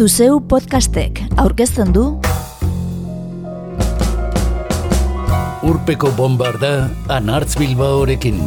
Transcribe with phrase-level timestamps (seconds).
[0.00, 2.04] Zuzeu podcastek aurkezten du
[5.68, 6.70] Urpeko bombarda
[7.12, 8.40] anartz bilbaorekin.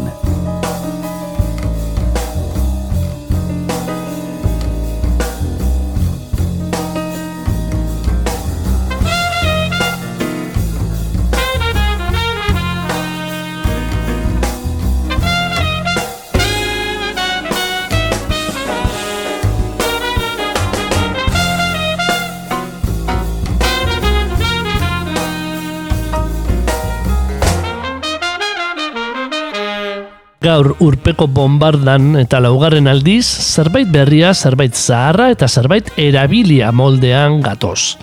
[30.53, 37.95] Gaur urpeko bombardan eta laugarren aldiz, zerbait berria, zerbait zaharra eta zerbait erabilia moldean gatoz.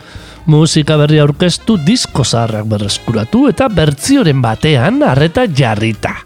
[0.51, 6.17] Musika berria aurkeztu disko zaharrak berreskuratu eta bertzioren batean harreta jarrita.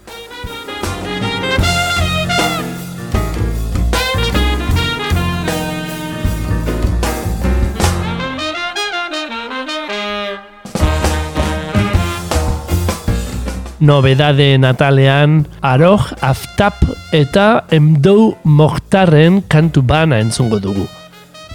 [13.79, 20.85] Nobedade natalean Aroj Aftap eta Emdou Mokhtarren kantu bana entzungo dugu.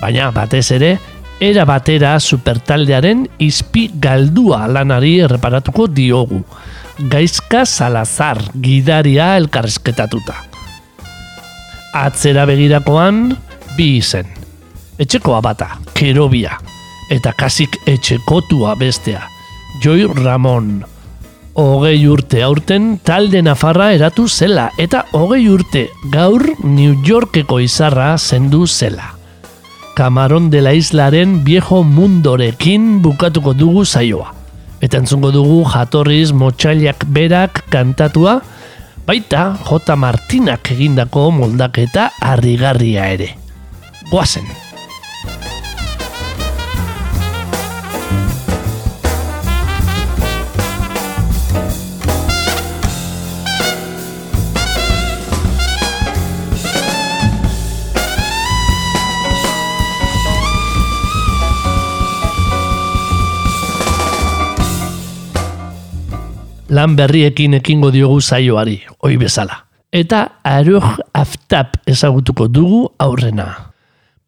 [0.03, 0.99] Baina batez ere,
[1.41, 6.43] era batera supertaldearen izpi galdua lanari erreparatuko diogu.
[7.09, 10.37] Gaizka Salazar gidaria elkarrezketatuta.
[11.97, 13.31] Atzera begirakoan,
[13.79, 14.29] bi izen.
[15.01, 16.61] Etxekoa bata, kerobia.
[17.11, 19.25] Eta kasik etxekotua bestea.
[19.81, 20.90] Joy Ramon.
[21.59, 28.67] Hogei urte aurten talde nafarra eratu zela eta hogei urte gaur New Yorkeko izarra zendu
[28.67, 29.17] zela.
[29.97, 34.31] Kamaron de la Islaren viejo mundorekin bukatuko dugu zaioa.
[34.81, 38.41] Eta entzungo dugu jatorriz motxailak berak kantatua,
[39.05, 39.97] baita J.
[39.97, 43.35] Martinak egindako moldaketa harrigarria ere.
[44.11, 44.70] Goazen!
[66.71, 69.67] Lan berriekin ekingo diogu zaioari, oi bezala.
[69.91, 70.87] Eta Aruj
[71.19, 73.49] Aftap ezagutuko dugu aurrena.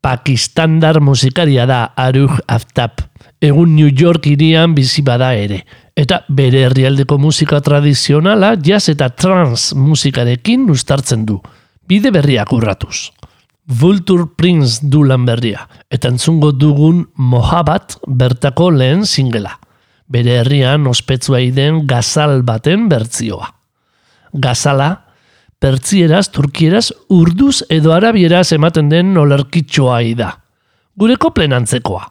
[0.03, 3.05] Pakistandar musikaria da Aruj Aftap,
[3.41, 5.63] egun New York irian bizi bada ere.
[5.95, 11.39] Eta bere herrialdeko musika tradizionala jazz eta trans musikarekin ustartzen du.
[11.87, 13.13] Bide berriak urratuz.
[13.63, 19.61] Vulture Prince du lan berria, eta entzungo dugun Mohabat bertako lehen singela
[20.13, 23.49] bere herrian ospetsua den gazal baten bertzioa.
[24.33, 24.91] Gazala,
[25.61, 30.33] pertzieraz, turkieraz, urduz edo arabieraz ematen den olerkitxoa da.
[30.99, 32.07] Gureko plenantzekoa.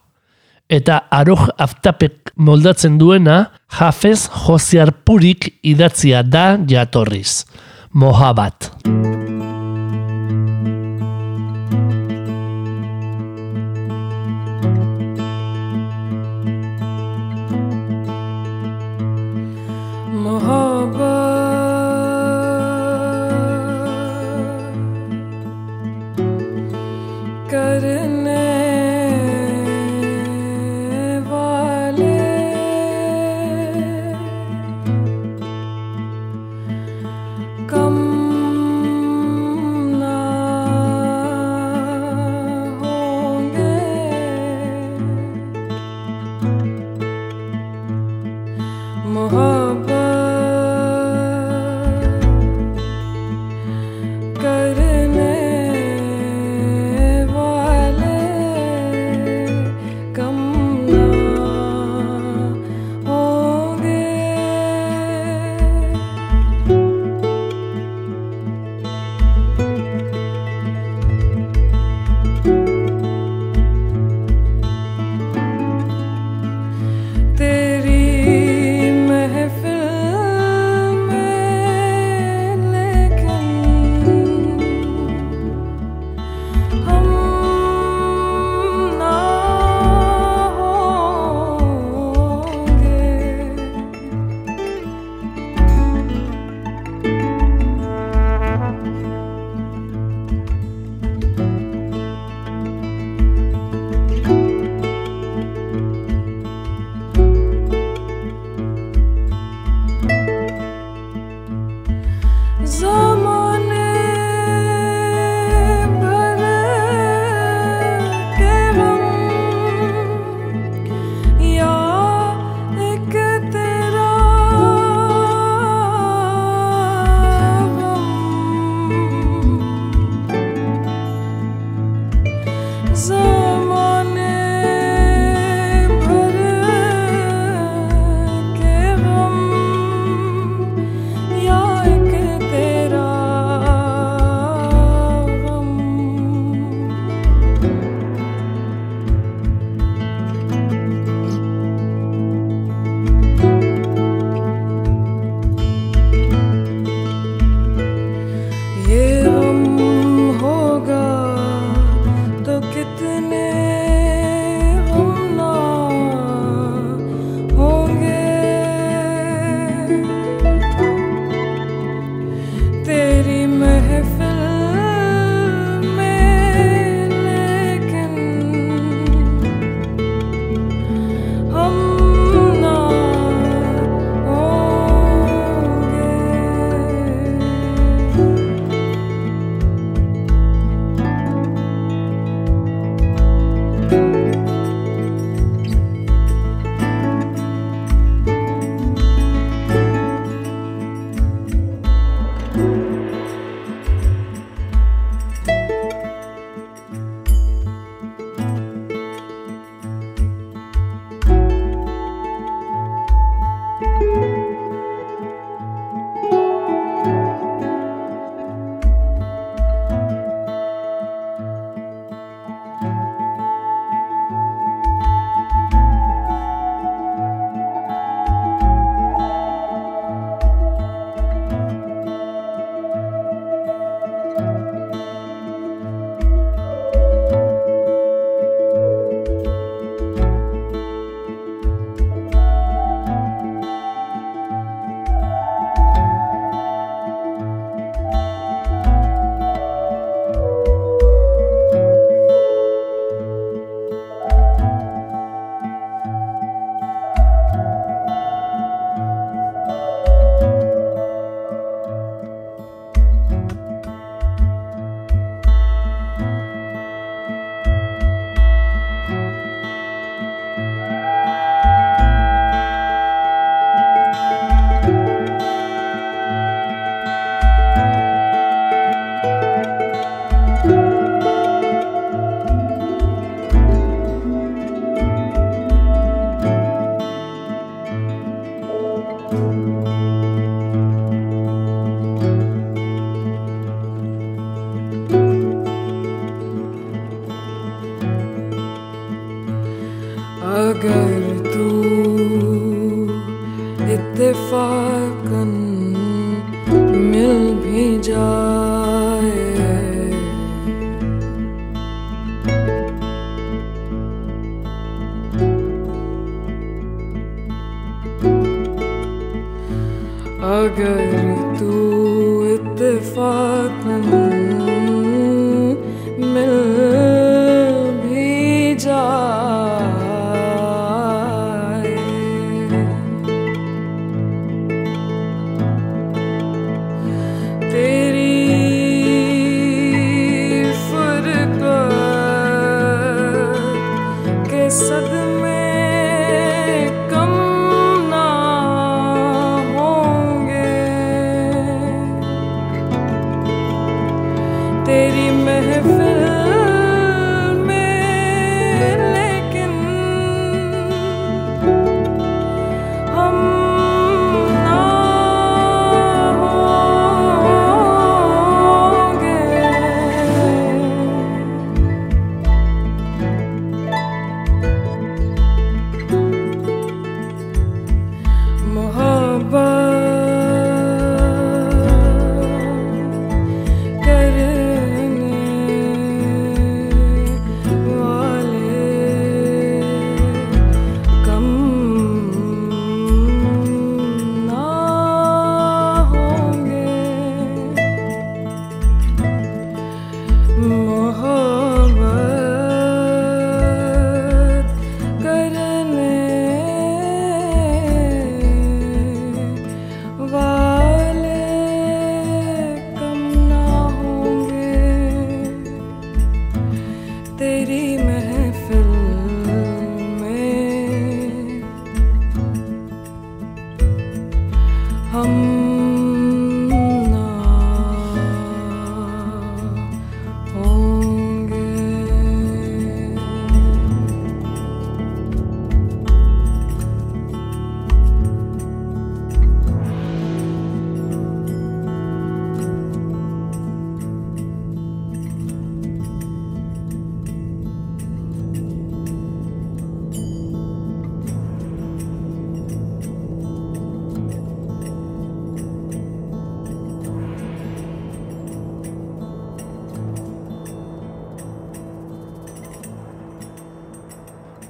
[0.71, 7.43] Eta aroj aftapek moldatzen duena, jafez joziarpurik idatzia da jatorriz.
[7.91, 8.71] Mohabat.
[8.85, 9.20] Mohabat.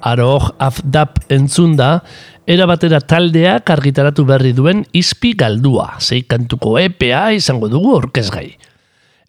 [0.02, 2.00] Aroj Afdap entzun da,
[2.48, 8.50] era batera taldeak argitaratu berri duen izpi galdua, zei kantuko EPA izango dugu orkezgai.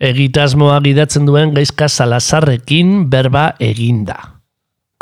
[0.02, 4.18] Egitasmoa gidatzen duen gaizka salazarrekin berba eginda.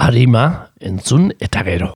[0.01, 0.47] Arima,
[0.81, 1.95] entzun eta gero.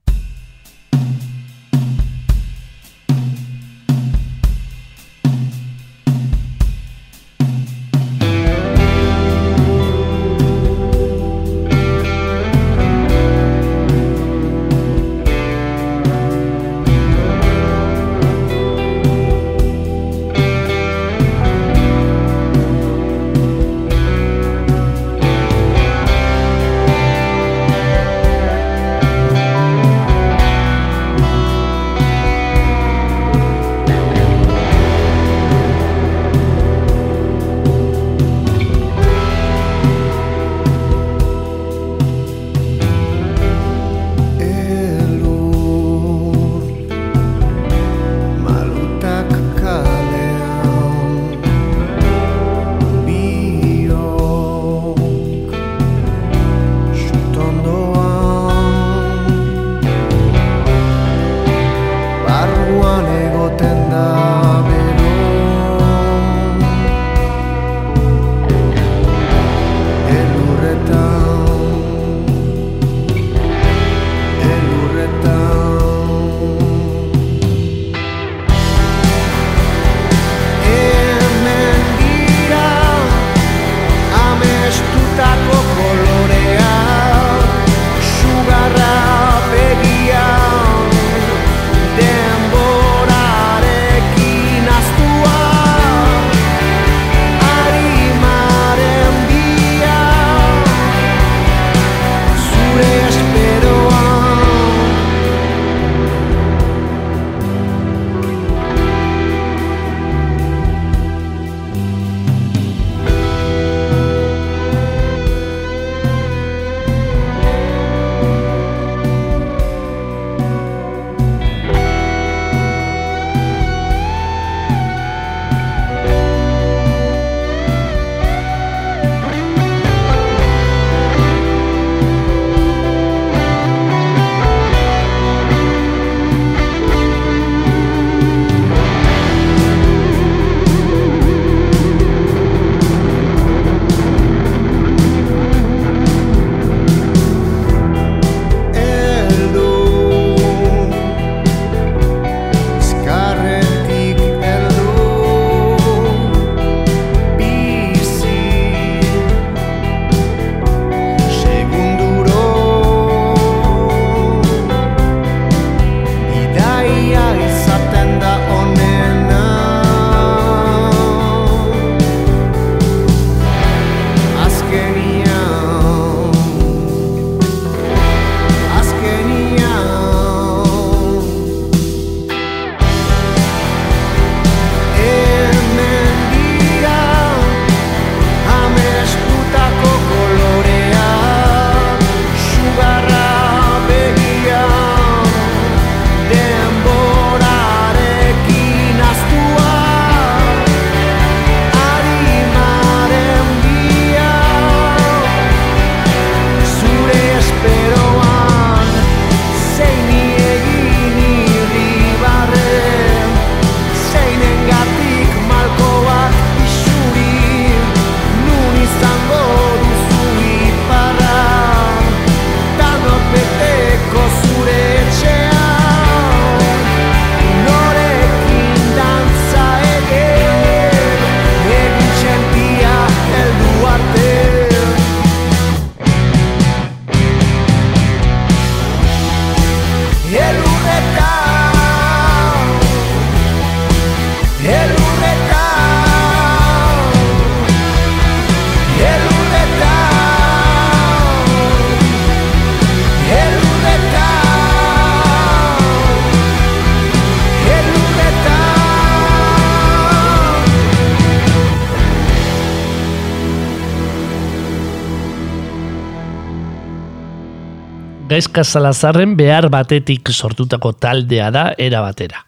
[268.45, 272.43] Gaizka Salazarren behar batetik sortutako taldea da era batera.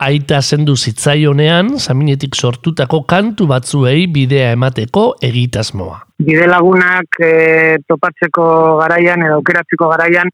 [0.00, 5.98] Aita zendu zitzaionean, zaminetik sortutako kantu batzuei bidea emateko egitasmoa.
[6.18, 10.30] bide lagunak e, topatzeko garaian edo aukeratzeko garaian,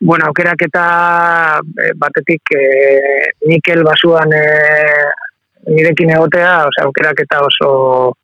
[0.00, 0.86] bueno, aukeraketa
[1.60, 2.64] e, batetik e,
[3.46, 4.46] nikel basuan e,
[5.68, 8.16] nirekin egotea, osea, aukeraketa oso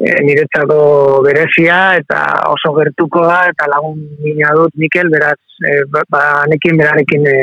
[0.00, 6.22] e, niretzako berezia eta oso gertukoa eta lagun mina dut nikel, beraz, e, ba, ba,
[6.50, 7.38] nekin berarekin e,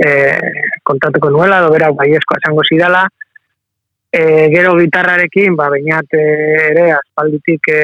[0.00, 0.10] e,
[0.86, 3.04] kontatuko nuela, edo berak baiezko esango zidala,
[4.12, 4.22] e,
[4.54, 7.82] gero gitarrarekin, ba, bainat ere, aspalditik e,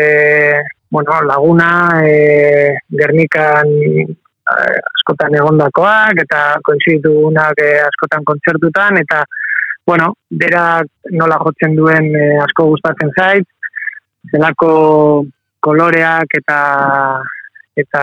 [0.91, 1.71] bueno, laguna,
[2.07, 4.07] e, Gernikan e,
[4.47, 9.25] askotan egondakoak, eta koinzidugunak e, askotan kontzertutan, eta,
[9.87, 10.83] bueno, bera
[11.15, 13.47] nola jotzen duen e, asko gustatzen zait,
[14.30, 14.71] zelako
[15.61, 16.61] koloreak eta
[17.76, 18.02] eta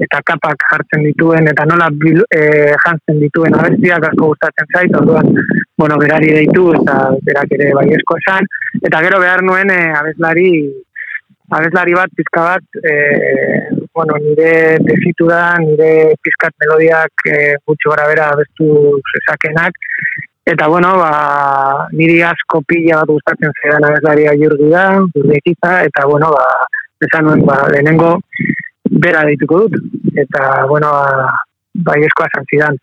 [0.00, 2.42] eta kapak jartzen dituen eta nola bil, e,
[2.84, 5.34] jantzen dituen abestiak asko gustatzen zait, orduan,
[5.76, 6.94] bueno, berari deitu eta
[7.26, 8.48] berak ere baiezko esan,
[8.80, 10.48] eta gero behar nuen e, abeslari
[11.58, 12.94] abeslari bat, pizka bat, e,
[13.92, 18.70] bueno, nire tesitura, nire pizkat melodiak e, gutxi gara bera abestu
[19.12, 19.76] zezakenak,
[20.46, 26.06] eta bueno, ba, niri asko pila bat gustatzen zaidan abeslaria jurgi da, jurgi ekiza, eta
[26.08, 26.46] bueno, ba,
[27.06, 28.16] esan nuen, ba, lehenengo
[29.04, 29.76] bera deituko dut,
[30.18, 31.28] eta bueno, ba,
[31.90, 32.78] baiezkoa zantzidan.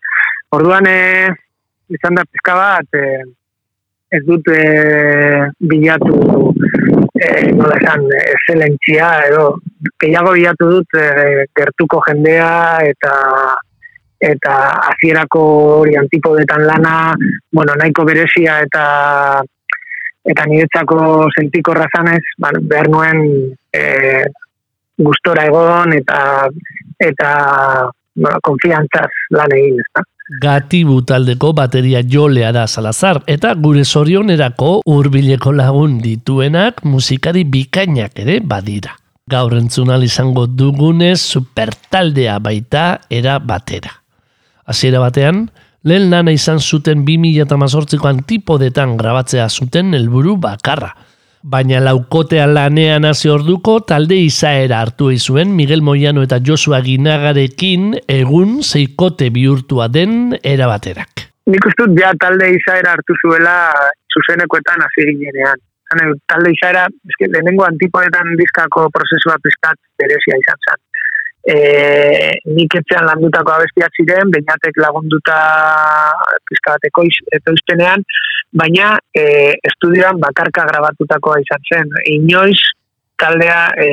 [0.56, 1.28] Orduan, e,
[1.92, 3.22] izan da pizka bat, e,
[4.16, 4.62] ez dut e,
[5.60, 6.54] bilatu
[7.18, 9.58] e, nola esan, excelentzia edo
[10.00, 12.52] gehiago bilatu dut e, gertuko jendea
[12.88, 13.12] eta
[14.20, 14.54] eta
[14.90, 15.40] hasierako
[15.78, 17.14] hori antipodetan lana,
[17.52, 18.84] bueno, nahiko berezia eta
[20.28, 23.22] eta niretzako sentiko razanez, ba, behar nuen
[23.72, 23.82] e,
[24.98, 26.20] gustora egon eta
[26.98, 27.32] eta
[28.18, 30.02] bueno, konfiantzaz lan egin, ezta?
[30.42, 38.40] Gatibu taldeko bateria jolea da Salazar eta gure zorionerako hurbileko lagun dituenak musikari bikainak ere
[38.44, 38.98] badira.
[39.28, 43.94] Gaur entzunal izango dugunez supertaldea baita era batera.
[44.68, 45.46] Hasiera batean,
[45.88, 50.90] lehen lana izan zuten 2018ko antipodetan grabatzea zuten helburu bakarra.
[51.42, 58.58] Baina laukotean lanean hasi orduko talde izaera hartu zuen Miguel Moiano eta Josua Ginagarekin egun
[58.62, 61.24] zeikote bihurtua den erabaterak.
[61.48, 63.54] Nik uste ja talde izaera hartu zuela
[64.12, 65.64] zuzenekoetan hasi ginenean.
[66.28, 70.82] Talde izaera, eske, lehenengo antipodetan diskako prozesua pizkat berezia izan zen.
[71.46, 71.54] E,
[72.50, 75.36] nik etxean landutako abestiak ziren, bainatek lagunduta
[76.50, 77.04] pizkateko
[77.38, 78.04] ekoizpenean,
[78.52, 81.94] baina e, estudioan bakarka grabatutakoa izan zen.
[82.12, 82.58] Inoiz
[83.18, 83.88] taldea e,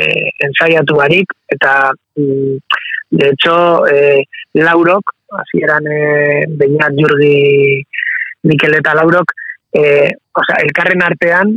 [0.00, 0.02] e,
[0.48, 2.58] ensaiatu barik, eta mm,
[3.10, 4.24] de hecho, e,
[4.54, 6.02] Laurok, hasieran e,
[6.60, 7.82] bainat jurgi
[8.48, 9.32] Mikel eta Laurok,
[9.72, 11.56] e, osea, elkarren artean,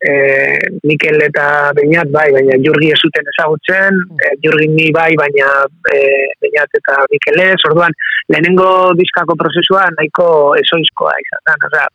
[0.00, 5.50] e, Mikel eta Beñat bai, baina Jurgi ez zuten ezagutzen, e, Jurgi ni bai, baina
[5.92, 5.98] e,
[6.44, 7.94] Beñat eta Mikel ez, orduan,
[8.28, 10.28] lehenengo diskako prozesua nahiko
[10.62, 11.88] esoizkoa izan osea,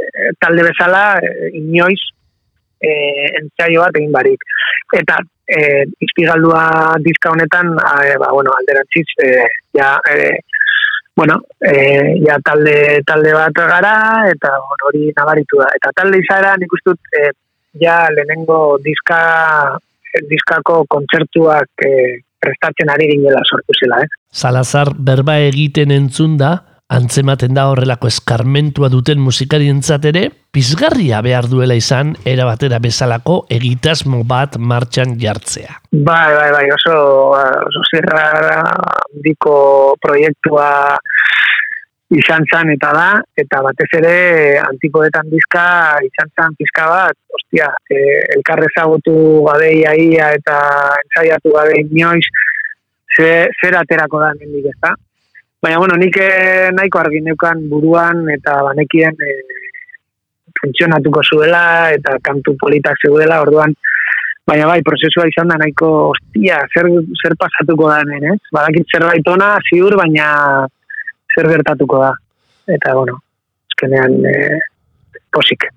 [0.00, 2.00] e, talde bezala, e, inoiz,
[2.80, 2.90] e,
[3.42, 4.48] entzaio bat egin barik.
[4.96, 9.32] Eta, e, izpigaldua diska honetan, e, ba, bueno, alderantziz, e,
[9.76, 10.32] ja, e,
[11.16, 13.94] bueno, e, ja talde, talde bat gara,
[14.30, 14.50] eta
[14.88, 15.70] hori nabaritu da.
[15.78, 17.30] Eta talde izara nik uste dut, e,
[17.82, 19.20] ja lehenengo diska,
[20.30, 21.94] diskako kontzertuak e,
[22.44, 24.22] prestatzen ari ginela sortu zela, eh?
[24.34, 26.56] Salazar berba egiten entzun da,
[26.94, 34.22] antzematen da horrelako eskarmentua duten musikarientzat ere, pizgarria behar duela izan, era batera bezalako egitasmo
[34.28, 35.80] bat martxan jartzea.
[35.92, 36.96] Bai, bai, bai, oso,
[37.34, 38.24] oso zirra
[39.26, 39.56] diko
[40.02, 40.68] proiektua
[42.14, 43.08] izan zan eta da,
[43.42, 44.16] eta batez ere
[44.62, 45.64] antipoetan dizka
[46.06, 47.98] izan zan pizka bat, ostia, e,
[48.36, 49.16] elkarre zagutu
[49.48, 50.58] gadei aia eta
[51.00, 52.22] ensaiatu gadei inoiz,
[53.16, 54.94] ze, zer aterako da nendik ez.
[55.64, 59.36] Baina, bueno, nik eh, nahiko argi neukan buruan eta banekien e,
[60.58, 61.62] funtzionatuko zuela
[61.94, 63.72] eta kantu politak zeudela, orduan,
[64.44, 68.52] baina bai, prozesua izan da nahiko, ostia, zer, zer pasatuko da hemen, ez?
[68.52, 70.28] Badakit zerbait ona, ziur, baina
[71.32, 72.12] zer gertatuko da.
[72.76, 73.16] Eta, bueno,
[73.72, 74.36] eskenean e,
[75.32, 75.70] posik.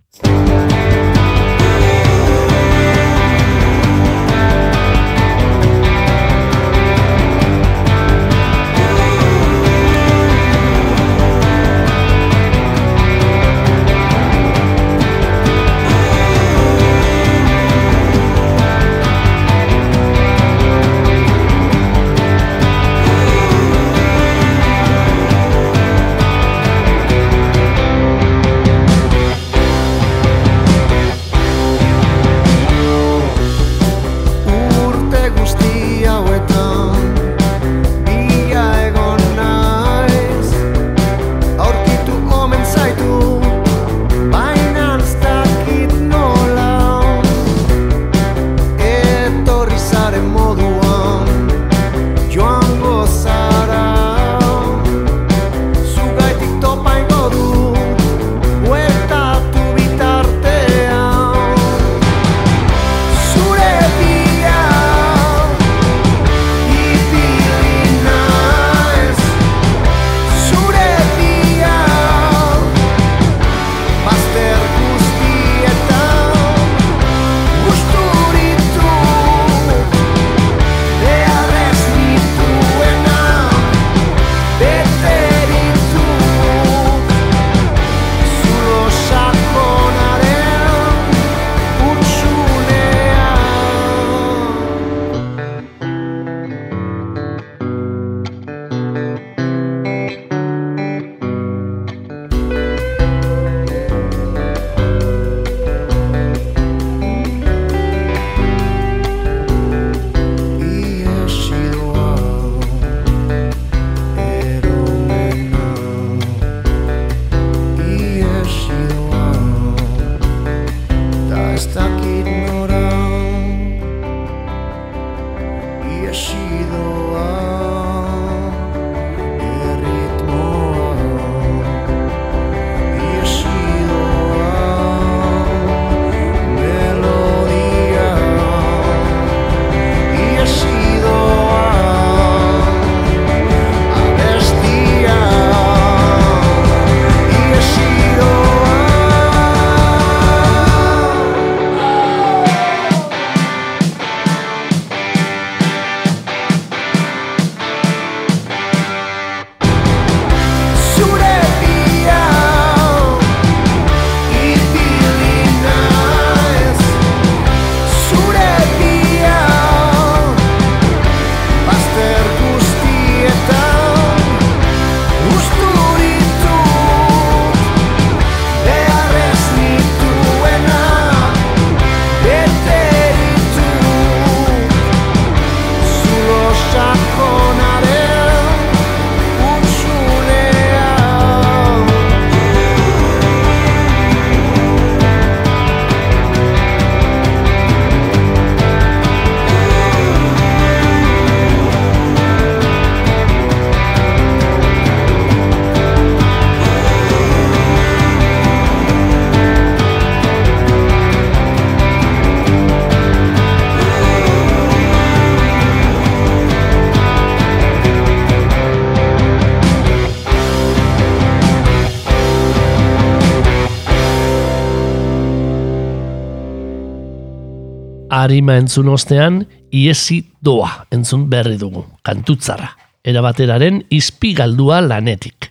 [228.28, 229.40] Arima entzun ostean,
[229.72, 232.74] iesi doa entzun berri dugu, kantutzarra,
[233.08, 235.48] erabateraren izpi galdua lanetik.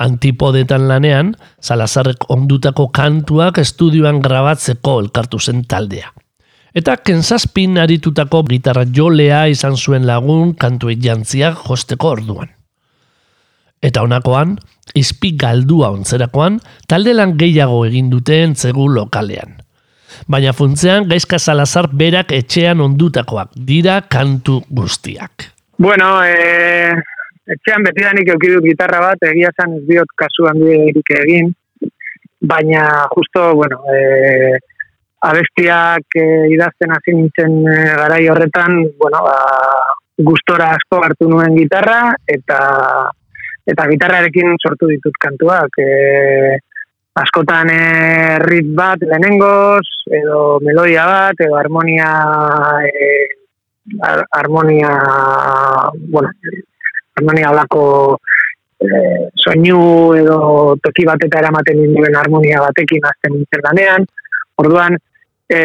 [0.00, 6.08] Antipodetan lanean, Salazarrek ondutako kantuak estudioan grabatzeko elkartu zen taldea.
[6.74, 12.48] Eta kentzazpin aritutako gitarra jolea izan zuen lagun kantuek jantziak josteko orduan.
[13.84, 14.56] Eta honakoan,
[14.96, 19.60] izpi galdua ontzerakoan, talde lan gehiago egin dute entzegu lokalean.
[20.28, 25.50] Baina funtzean gaizka Salazar berak etxean ondutakoak dira kantu guztiak.
[25.78, 26.94] Bueno, e,
[27.56, 31.50] etxean betidanik eukidut gitarra bat, egia zan ez diot kasu handirik egin,
[32.40, 34.58] baina justo, bueno, e,
[35.24, 36.24] abestiak e,
[36.54, 39.36] idazten hasi nintzen e, garai horretan, bueno, ba,
[40.24, 42.60] gustora asko hartu nuen gitarra, eta
[43.64, 45.80] eta gitarrarekin sortu ditut kantuak.
[45.80, 46.58] E,
[47.14, 52.10] askotan e, rit bat lehenengoz, edo melodia bat, edo harmonia,
[52.88, 53.08] e,
[54.02, 54.90] ar, harmonia,
[56.10, 56.32] bueno,
[57.16, 57.84] harmonia alako
[58.82, 59.02] e,
[59.38, 59.80] soinu
[60.18, 60.38] edo
[60.82, 64.08] toki bat eta eramaten ninduen harmonia batekin azten nintzen lanean.
[64.58, 64.98] Orduan,
[65.48, 65.60] e,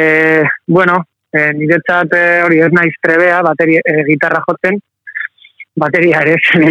[0.67, 1.01] bueno,
[1.33, 2.13] e, niretzat
[2.45, 4.79] hori ez naiz trebea, bateri, e, gitarra jotzen,
[5.79, 6.65] bateria ere zen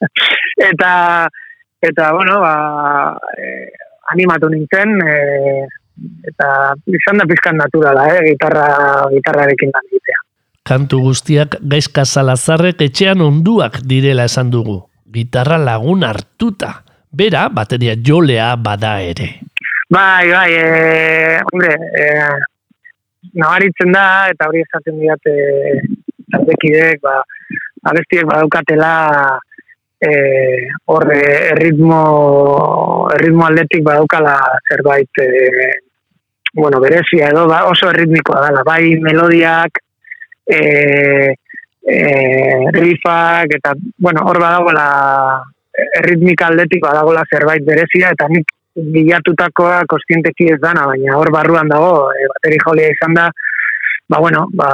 [0.70, 0.92] eta,
[1.80, 3.70] eta, bueno, ba, e,
[4.12, 5.14] animatu nintzen, e,
[6.28, 6.48] eta
[6.88, 8.66] izan da pizkan naturala, eh, gitarra,
[9.14, 10.20] gitarrarekin lan egitea.
[10.70, 14.82] Kantu guztiak gaizka salazarrek etxean onduak direla esan dugu.
[15.10, 16.82] Gitarra lagun hartuta.
[17.10, 19.32] Bera, bateria jolea bada ere.
[19.90, 22.04] Bai, bai, e, hombre, e,
[23.34, 25.34] nabaritzen da, eta hori esaten diate
[26.30, 27.16] taldekidek, ba,
[27.90, 28.92] abestiek badaukatela
[30.00, 32.00] e, hor e, erritmo,
[33.14, 34.36] erritmo atletik badaukala
[34.68, 35.28] zerbait e,
[36.52, 39.78] bueno, berezia edo ba, oso erritmikoa dela, bai melodiak,
[40.46, 41.34] e,
[41.86, 41.98] e,
[42.74, 44.88] rifak, eta, bueno, hor badagoela
[46.00, 52.10] erritmika aldetik badagoela zerbait berezia, eta nik bilatutakoa kostienteki ez dana, baina hor barruan dago,
[52.10, 53.28] e, bateri jolia izan da,
[54.10, 54.70] ba, bueno, ba,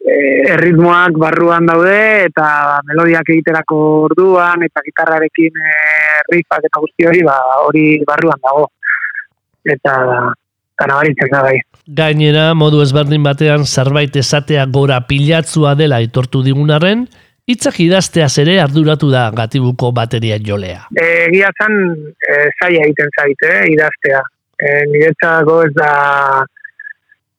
[0.00, 5.72] erritmoak barruan daude, eta melodiak egiterako orduan, eta gitarrarekin e,
[6.32, 7.36] rifak eta guzti hori, ba,
[7.66, 8.68] hori barruan dago.
[9.64, 9.94] Eta,
[10.72, 11.58] eta nabaritzen da bai.
[12.00, 17.04] Gainera, modu ezberdin batean zerbait esatea gora pilatzua dela itortu digunarren,
[17.50, 20.86] hitzak idazteaz ere arduratu da gatibuko bateria jolea.
[20.96, 21.76] E, egia zan,
[22.16, 24.22] e, zaila egiten zaite, eh, idaztea.
[24.60, 25.92] E, niretzako ez da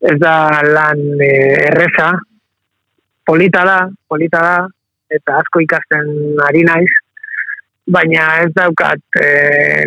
[0.10, 1.32] ez da lan e,
[1.70, 2.12] erreza,
[3.26, 4.58] polita da, polita da,
[5.12, 6.92] eta asko ikasten ari naiz,
[7.92, 9.28] baina ez daukat e,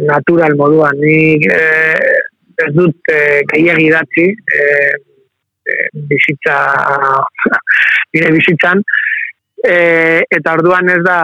[0.04, 1.62] natural moduan, ni e,
[2.66, 3.18] ez dut e,
[3.52, 4.60] gehiagi datzi, e,
[5.64, 5.78] e,
[6.10, 6.58] bizitza,
[8.14, 8.82] nire bizitzan,
[9.64, 9.76] e,
[10.36, 11.18] eta orduan ez da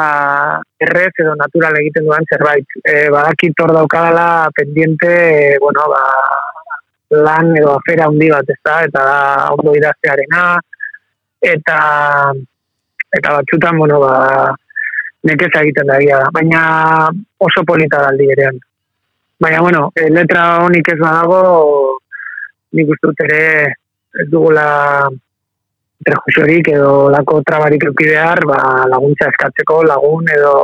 [0.81, 2.79] errez edo natural egiten duan zerbait.
[2.81, 6.05] E, badakit hor daukadala pendiente, e, bueno, ba,
[7.21, 9.21] lan edo afera handi bat, ez da, eta da
[9.57, 10.45] ondo idaztearena,
[11.41, 11.79] eta
[13.11, 14.53] eta batzutan, bueno, ba,
[15.27, 16.63] nekez egiten da gira, baina
[17.39, 18.61] oso polita daldi erean.
[19.41, 21.41] Baina, bueno, e, letra honik ez badago,
[22.77, 23.43] nik uste ere
[24.21, 25.09] ez dugula
[26.01, 30.55] prejusiorik edo lako trabarik eukidehar, ba, laguntza eskatzeko lagun edo,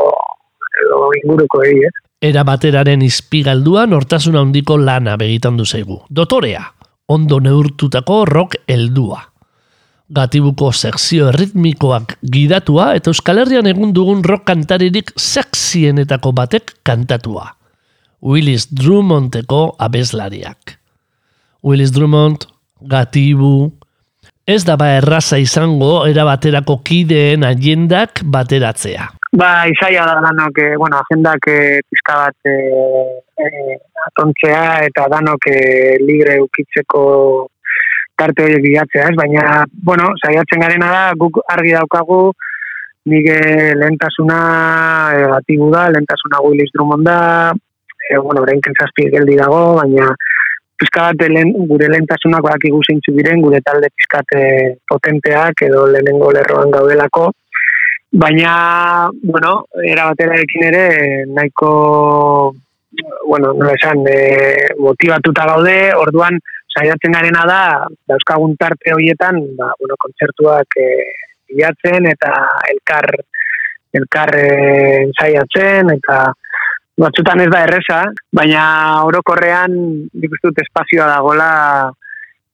[0.84, 1.94] edo inguruko egi, eh?
[2.26, 6.00] Era bateraren izpigalduan hortasun handiko lana begitan du zaigu.
[6.08, 6.62] Dotorea,
[7.12, 9.20] ondo neurtutako rock heldua.
[10.06, 17.48] Gatibuko sekzio erritmikoak gidatua eta Euskal Herrian egun dugun rock kantaririk sexienetako batek kantatua.
[18.22, 20.78] Willis Drummondeko abeslariak.
[21.66, 22.46] Willis Drummond,
[22.86, 23.72] Gatibu,
[24.46, 29.08] ez da ba erraza izango erabaterako kideen agendak bateratzea.
[29.36, 33.74] Ba, izaia da danok, eh, bueno, agendak eh, pizka bat eh, eh,
[34.06, 37.02] atontzea eta danok eh, libre ukitzeko
[38.16, 39.16] tarte horiek bilatzea, ez?
[39.18, 42.20] Baina, bueno, saiatzen garena da, guk argi daukagu,
[43.12, 43.38] nire
[43.78, 44.38] lehentasuna
[45.14, 47.20] e, batibu da, lehentasuna Willis Drummond da,
[48.10, 48.44] e, bueno,
[48.80, 50.14] zazpi geldi dago, baina
[50.76, 56.70] pizka bat lehen, gure lehentasunak badak iguzeintzu diren, gure talde pizkate potenteak edo lehenengo lerroan
[56.70, 57.30] gaudelako,
[58.12, 60.86] baina, bueno, era baterarekin ere,
[61.28, 62.54] nahiko,
[63.28, 66.38] bueno, no esan, e, motivatuta gaude, orduan,
[66.76, 67.60] saiatzen garena da,
[68.10, 70.88] dauzkagun tarte horietan, ba, bueno, kontzertuak e,
[71.48, 72.32] bilatzen eta
[72.72, 73.08] elkar,
[73.96, 74.48] elkar e,
[75.06, 76.18] ensaiatzen, eta
[77.00, 78.00] batzutan ez da erresa,
[78.32, 78.64] baina
[79.08, 79.76] orokorrean
[80.12, 81.50] dut espazioa dagola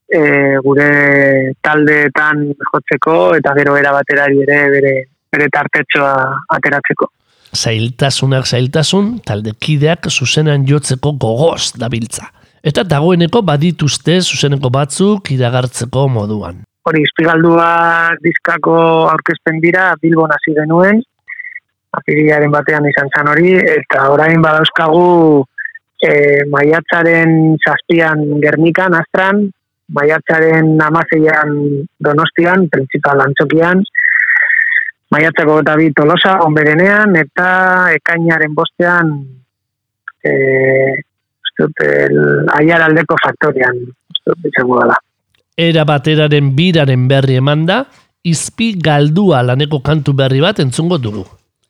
[0.07, 0.21] e,
[0.65, 4.93] gure taldeetan jotzeko eta gero era baterari ere bere
[5.33, 6.13] bere tartetxoa
[6.53, 7.09] ateratzeko.
[7.53, 12.29] Zailtasunak zailtasun, taldekideak zuzenan jotzeko gogoz dabiltza.
[12.63, 16.61] Eta dagoeneko badituzte zuzeneko batzuk iragartzeko moduan.
[16.87, 17.65] Hori, izpigaldua
[18.23, 18.75] diskako
[19.11, 21.01] aurkezpen dira Bilbon hasi genuen,
[21.99, 25.43] apirilaren batean izan zan hori, eta orain badauzkagu
[26.07, 26.13] e,
[26.55, 29.43] maiatzaren zazpian Gernikan, Astran,
[29.99, 31.53] maiatzaren amaseian
[31.99, 33.83] Donostian, principal antzokian,
[35.11, 37.47] maiatzako eta bi tolosa, onberenean, eta
[37.99, 39.17] ekainaren bostean,
[40.23, 40.31] e,
[41.59, 42.17] el,
[42.59, 44.97] aiar aldeko faktorian, ustut, izango dela.
[45.57, 47.83] Era bateraren biraren berri emanda,
[48.23, 51.25] izpi galdua laneko kantu berri bat entzungo dugu.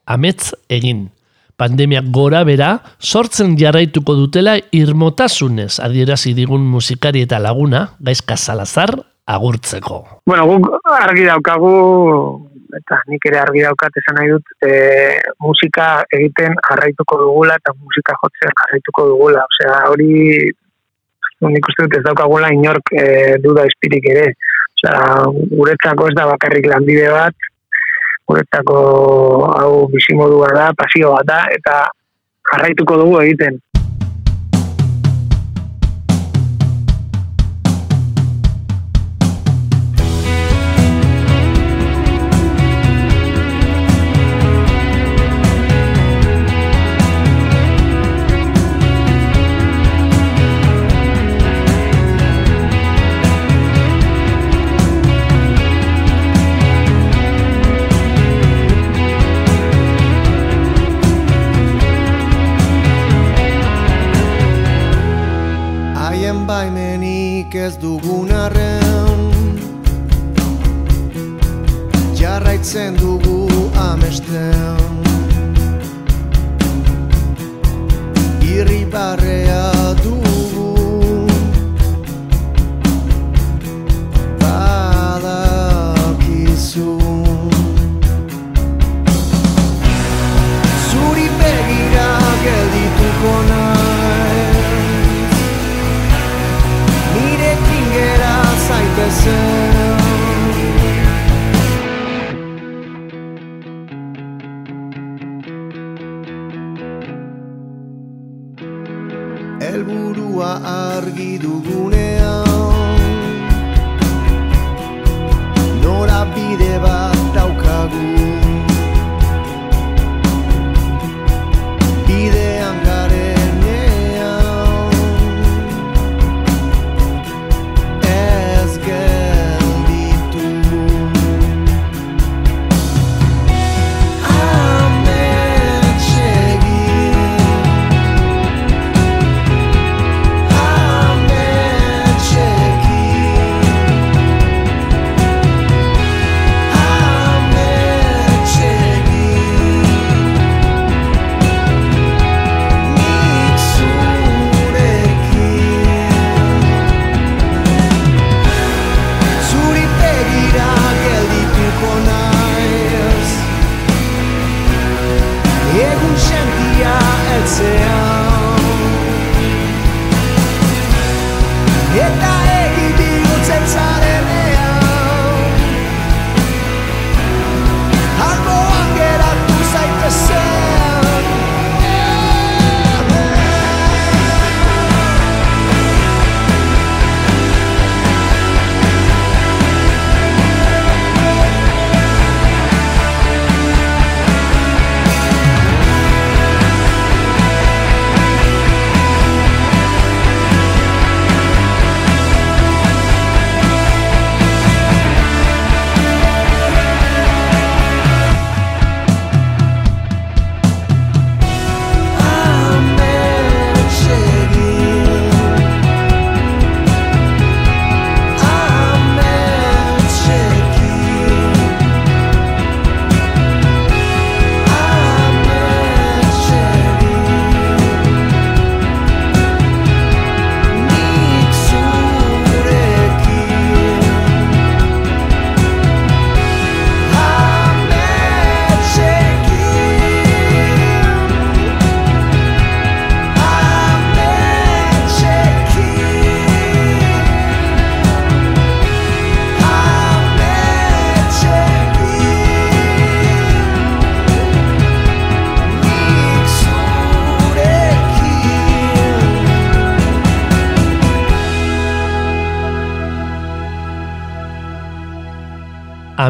[0.06, 1.10] Amets egin.
[1.58, 10.24] Pandemiak gora bera, sortzen jarraituko dutela irmotasunez adierazi digun musikari eta laguna, gaizka salazar, agurtzeko.
[10.26, 11.74] Bueno, guk argi daukagu,
[12.79, 14.71] eta nik ere argi daukat esan nahi dut, e,
[15.45, 19.45] musika egiten jarraituko dugula eta musika jotzen jarraituko dugula.
[19.51, 20.12] Osea, hori
[21.53, 23.07] nik uste dut ez daukagula inork e,
[23.43, 24.29] duda espirik ere.
[24.77, 25.01] Osea,
[25.55, 27.51] guretzako ez da bakarrik lanbide bat,
[28.29, 28.79] guretzako
[29.51, 31.83] hau bizimodua da, pasio bat da, eta
[32.51, 33.59] jarraituko dugu egiten.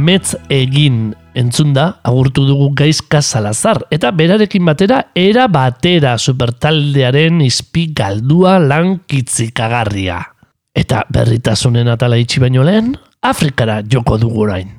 [0.04, 8.58] Ametz egin entzunda agurtu dugu gaizka salazar eta berarekin batera era batera supertaldearen izpi galdua
[8.60, 10.18] lan kitzikagarria.
[10.76, 14.74] Eta berritasunen atala itxi baino lehen, Afrikara joko dugu orain.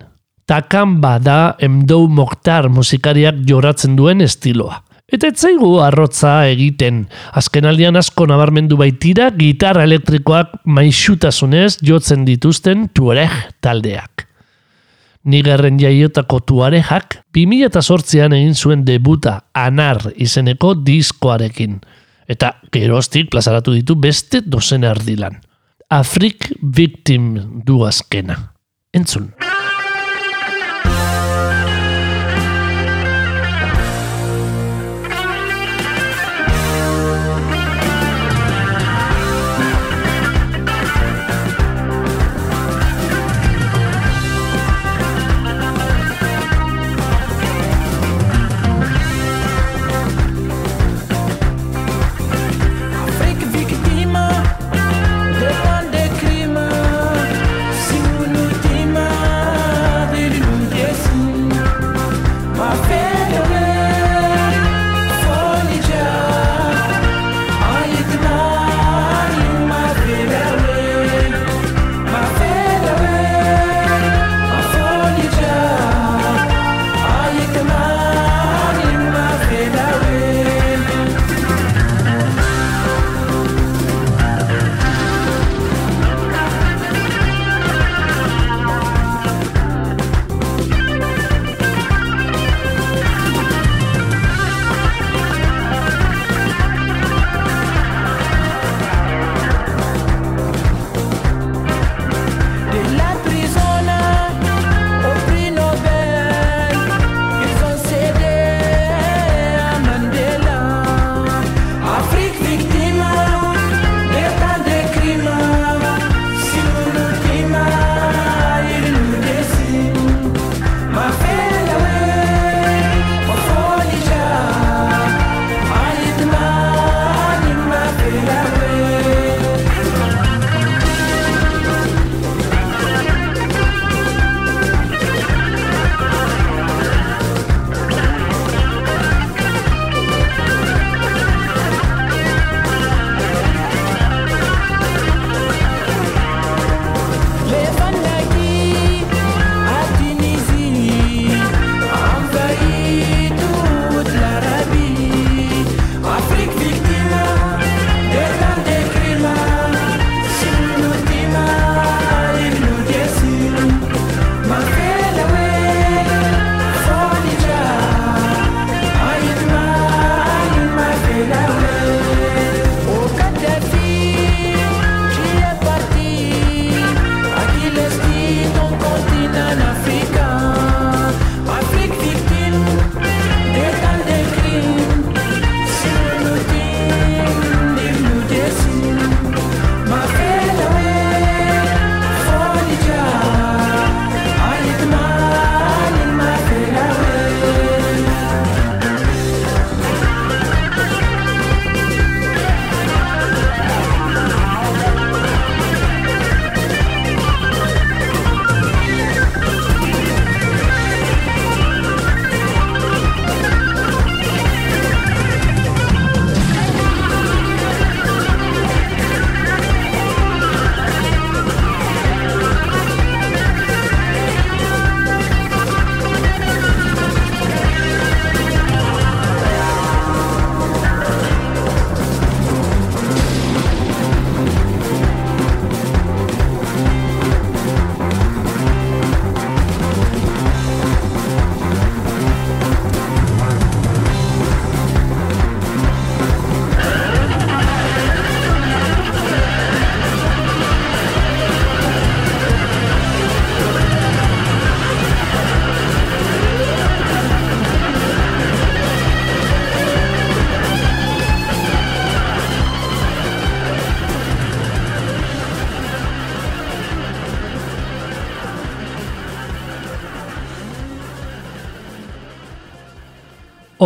[0.44, 4.82] Takamba da emdou moktar musikariak joratzen duen estiloa.
[5.08, 13.32] Eta etzaigu arrotza egiten, azkenaldian asko nabarmendu baitira gitarra elektrikoak maixutasunez jotzen dituzten tuareg
[13.64, 14.28] taldeak.
[15.24, 21.78] Nigerren jaiotako tuarejak 2008an egin zuen debuta anar izeneko diskoarekin.
[22.28, 25.40] Eta geroztik plazaratu ditu beste dozen erdilan.
[25.88, 28.38] Afrik Victim du azkena.
[28.92, 29.32] Entzun.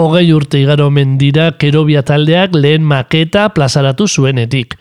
[0.09, 4.72] Hogei urte igaro mendira kerobia taldeak lehen maketa plazaratu zuenetik.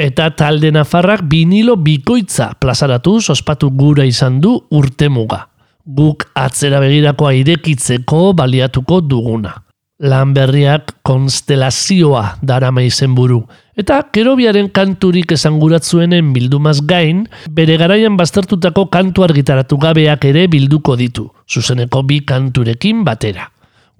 [0.00, 5.50] Eta talde nafarrak vinilo bikoitza plazaratu ospatu gura izan du urtemuga.
[5.84, 9.54] guk atzera begirakoa irekitzeko baliatuko duguna.
[10.00, 13.42] Lan berriak konstelazioa darama izenburu,
[13.76, 21.28] eta kerobiaren kanturik esanguratzuenen bildumaz gain, bere garaian baztertutako kantu argitaratu gabeak ere bilduko ditu,
[21.48, 23.50] zuzeneko bi kanturekin batera.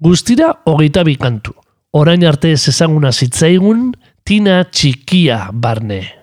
[0.01, 1.51] Guztira hogeita bi kantu.
[1.93, 3.91] Orain arte ez ezaguna zitzaigun,
[4.25, 6.20] tina txikia barne.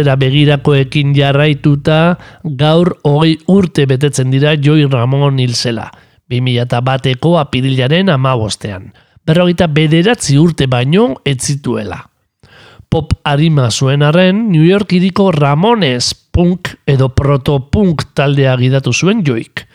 [0.00, 2.16] Atzera begirakoekin jarraituta
[2.56, 5.90] gaur hogei urte betetzen dira Joi Ramon hilzela,
[6.30, 8.92] 2000 bateko apirilaren amabostean.
[9.26, 12.00] Berrogeita bederatzi urte baino ez zituela.
[12.88, 19.66] Pop arima zuen arren, New York iriko Ramones punk edo protopunk taldea gidatu zuen joik.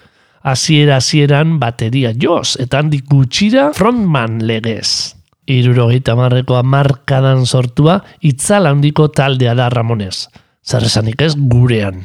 [0.41, 5.14] Hasiera hasieran bateria joz, eta handik gutxira frontman legez.
[5.45, 10.27] Irurogeita marreko amarkadan sortua, itzala handiko taldea da Ramones.
[10.65, 12.03] Zer esanik ez gurean.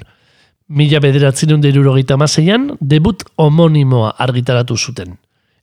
[0.68, 5.16] Mila bederatzen irurogeita maseian, debut homonimoa argitaratu zuten.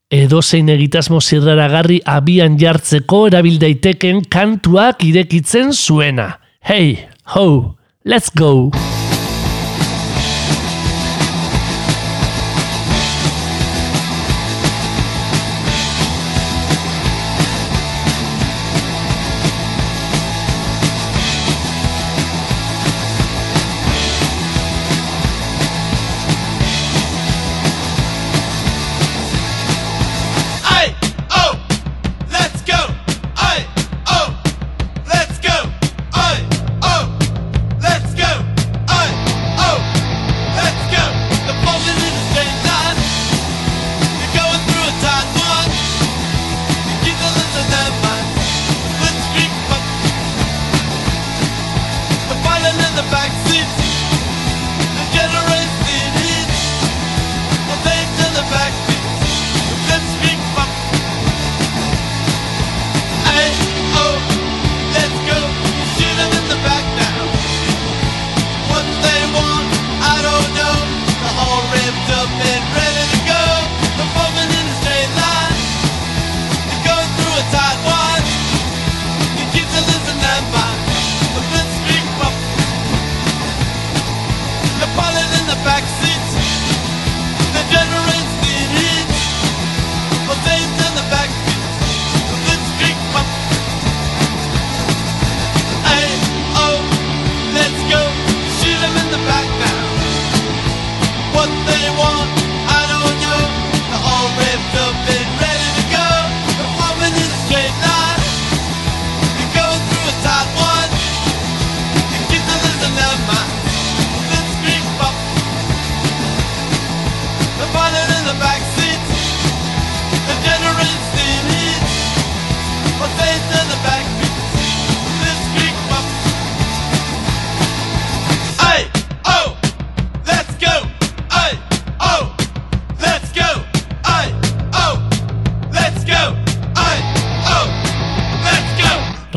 [0.09, 6.39] Edo zein egitasmo zirraragarri abian jartzeko erabil daiteken kantuak irekitzen zuena.
[6.59, 8.71] Hey, ho, let's go!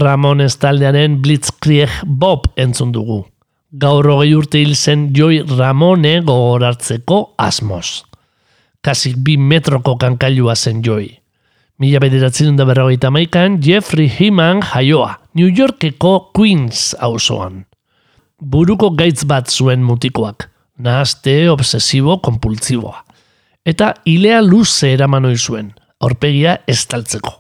[0.01, 3.20] Ramones taldearen Blitzkrieg Bob entzun dugu.
[3.82, 8.03] Gaur hogei urte hil zen Joi Ramone gogoratzeko asmoz.
[8.80, 11.11] Kasik bi metroko kankailua zen Joi.
[11.80, 17.66] Mila bederatzen da berrogeita maikan Jeffrey Heeman jaioa, New Yorkeko Queens auzoan.
[18.40, 20.48] Buruko gaitz bat zuen mutikoak,
[20.78, 23.05] nahaste obsesibo kompultziboa.
[23.64, 27.39] Eta ilea luze eramanoi zuen, aurpegia estaltzeko.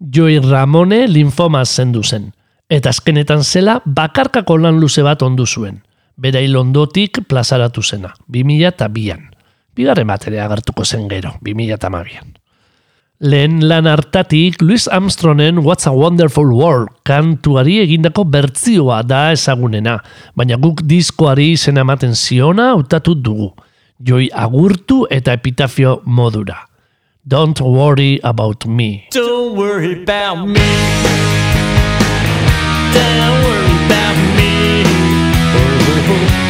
[0.00, 2.32] Joey Ramone linfoma zendu zen,
[2.68, 5.82] eta azkenetan zela bakarkako lan luze bat ondu zuen,
[6.16, 9.30] berail ondotik plazaratu zena, 2002an.
[9.74, 12.34] Bigarren baterea agertuko zen gero, 2002an.
[13.24, 20.00] Lehen lan hartatik Louis Armstrongen What's a Wonderful World kantuari egindako bertzioa da ezagunena,
[20.34, 23.52] baina guk diskoari izena ematen ziona hautatu dugu.
[24.02, 26.58] Joi agurtu eta epitafio modura.
[27.26, 29.08] Don't worry about me.
[29.10, 30.60] Don't worry about me.
[32.92, 34.84] Don't worry about me.
[35.56, 36.43] Oh, oh, oh.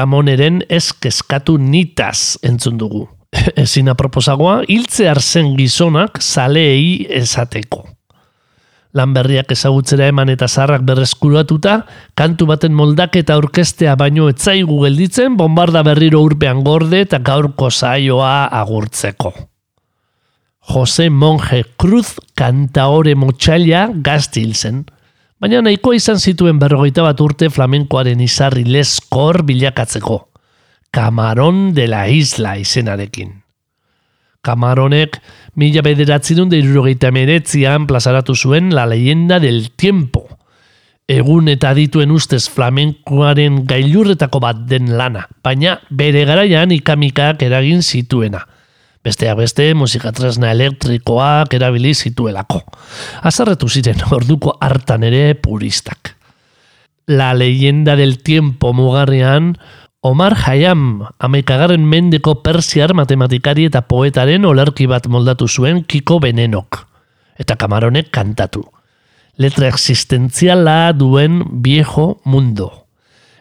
[0.00, 3.04] Ramoneren ez keskatu nitaz entzun dugu.
[3.62, 7.84] Ezin aproposagoa, hiltze arzen gizonak zaleei esateko.
[8.96, 11.74] Lanberriak ezagutzera eman eta zarrak berreskuratuta,
[12.18, 19.34] kantu baten moldaketa orkestea baino etzaigu gelditzen, bombarda berriro urpean gorde eta gaurko saioa agurtzeko.
[20.72, 24.82] Jose Monje Cruz kantaore motxaila gazti zen
[25.40, 30.18] Baina nahikoa izan zituen berrogeita bat urte flamenkoaren izarri leskor bilakatzeko.
[30.92, 33.30] Kamaron de la Isla izenarekin.
[34.44, 35.16] Kamaronek
[35.56, 40.26] mila bederatzerun da irurogeita meretzian plazaratu zuen La leyenda del tiempo.
[41.08, 48.44] Egun eta dituen ustez flamenkoaren gailurretako bat den lana, baina bere garaian ikamikak eragin zituena.
[49.00, 52.58] Besteak beste, musika tresna elektrikoak erabili zituelako.
[53.24, 56.16] Azarretu ziren orduko hartan ere puristak.
[57.08, 59.54] La leyenda del tiempo mugarrian,
[60.04, 66.82] Omar Hayam, amaikagarren mendeko persiar matematikari eta poetaren olerki bat moldatu zuen Kiko Benenok.
[67.40, 68.66] Eta kamaronek kantatu.
[69.40, 72.68] Letra existentziala duen viejo mundo.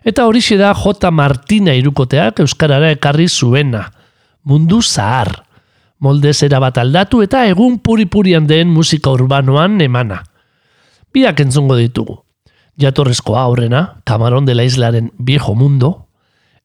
[0.07, 1.11] Eta horixe da J.
[1.11, 3.89] Martina irukoteak Euskarara ekarri zuena.
[4.47, 5.48] Mundu zahar.
[5.99, 10.23] Molde zera bat aldatu eta egun puri-purian den musika urbanoan emana.
[11.13, 12.21] Biak entzungo ditugu.
[12.79, 16.09] Jatorrezkoa aurrena, Kamaron de la Islaren viejo mundo,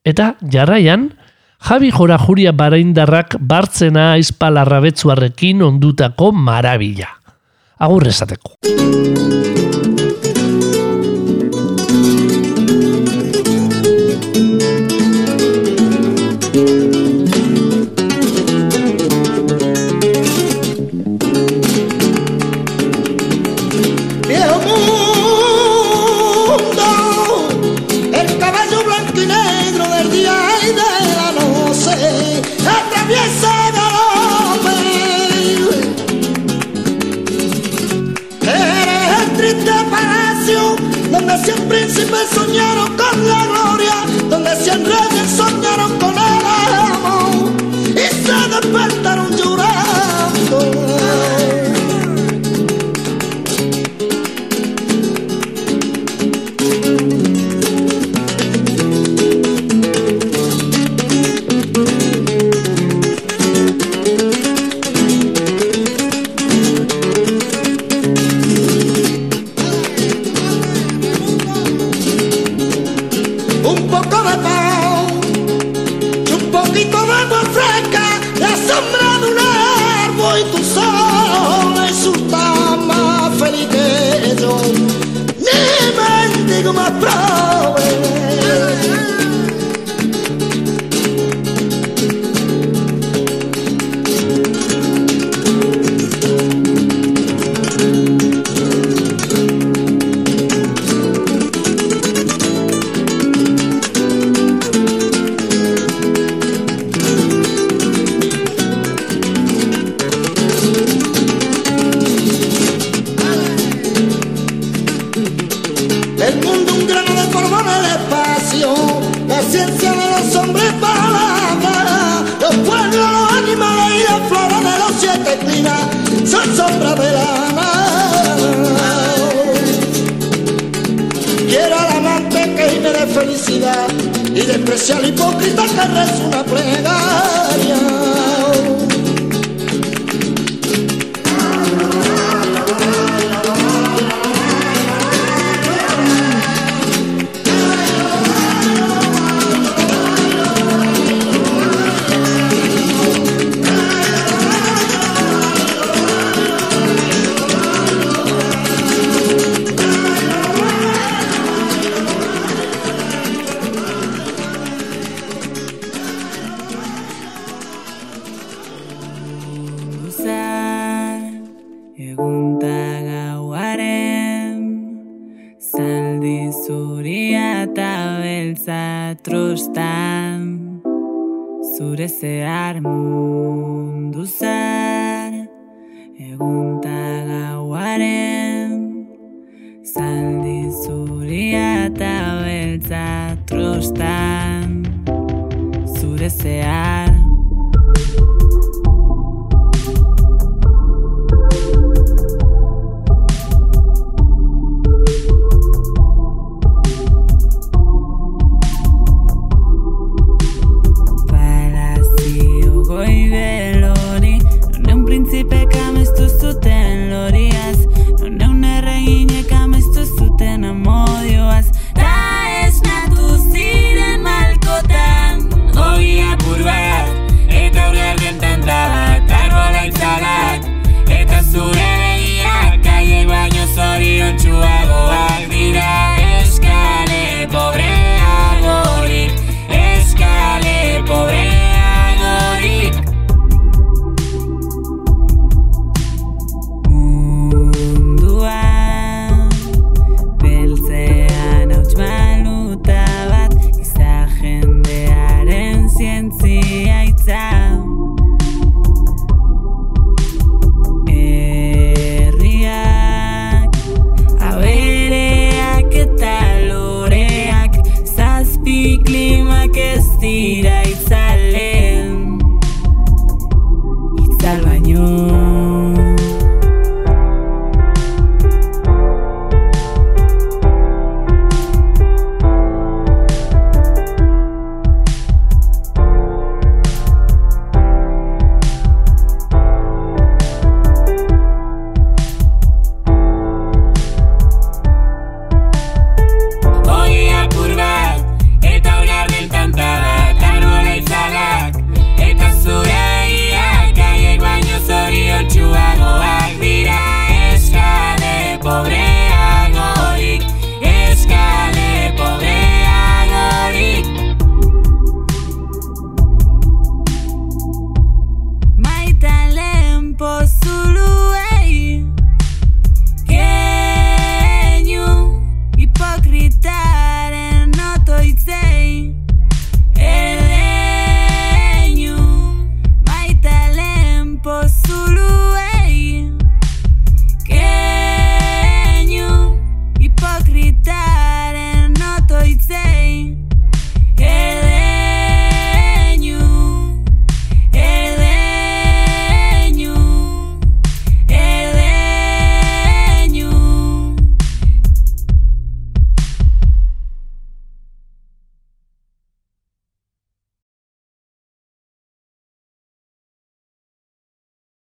[0.04, 1.16] Eta jarraian,
[1.58, 7.08] Javi Jora Juria Baraindarrak bartzena aizpalarra betzuarrekin ondutako marabila.
[7.80, 8.58] Agur esateko.
[41.26, 43.94] Donde cien príncipes soñaron con la gloria,
[44.28, 47.52] donde cien reyes soñaron con el amor.
[47.88, 49.13] Y se despertaron